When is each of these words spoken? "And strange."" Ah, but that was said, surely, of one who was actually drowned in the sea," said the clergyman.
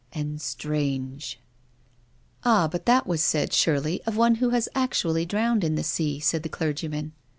"And 0.21 0.41
strange."" 0.41 1.39
Ah, 2.43 2.67
but 2.67 2.87
that 2.87 3.05
was 3.05 3.21
said, 3.23 3.53
surely, 3.53 4.01
of 4.05 4.17
one 4.17 4.33
who 4.41 4.49
was 4.49 4.67
actually 4.73 5.27
drowned 5.27 5.63
in 5.63 5.75
the 5.75 5.83
sea," 5.83 6.19
said 6.19 6.41
the 6.41 6.49
clergyman. 6.49 7.11